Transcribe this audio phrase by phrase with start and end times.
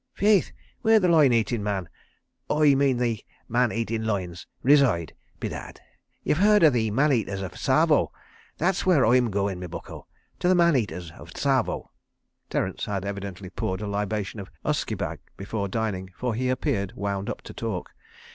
[0.15, 0.51] "Faith,
[0.81, 5.79] where the loin eating man—Oi mane the man eating loins reside, bedad.
[6.23, 8.11] Ye've heard o' the man eaters of Tsavo?
[8.57, 11.91] That's where Oi'm goin', me bucko—to the man eaters of Tsavo."
[12.49, 17.43] Terence had evidently poured a libation of usquebagh before dining, for he appeared wound up
[17.43, 17.91] to talk.